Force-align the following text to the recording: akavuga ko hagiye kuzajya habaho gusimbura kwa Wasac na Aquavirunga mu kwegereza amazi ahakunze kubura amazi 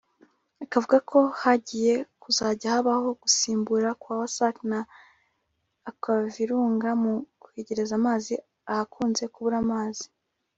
akavuga 0.63 0.97
ko 1.09 1.19
hagiye 1.41 1.93
kuzajya 2.21 2.67
habaho 2.75 3.09
gusimbura 3.21 3.89
kwa 4.01 4.13
Wasac 4.19 4.55
na 4.71 4.79
Aquavirunga 5.89 6.89
mu 7.01 7.13
kwegereza 7.41 7.93
amazi 7.99 8.33
ahakunze 8.71 9.23
kubura 9.33 9.57
amazi 9.65 10.05